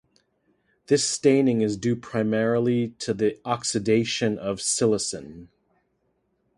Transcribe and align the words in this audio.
This 0.87 1.07
staining 1.07 1.61
is 1.61 1.77
due 1.77 1.95
primarily 1.95 2.95
to 2.97 3.13
the 3.13 3.39
oxidation 3.45 4.39
of 4.39 4.57
psilocin. 4.57 5.49